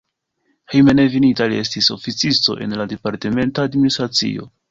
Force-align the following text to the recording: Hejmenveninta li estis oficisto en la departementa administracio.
Hejmenveninta 0.75 1.47
li 1.51 1.59
estis 1.65 1.91
oficisto 1.97 2.57
en 2.67 2.75
la 2.81 2.89
departementa 2.95 3.69
administracio. 3.73 4.51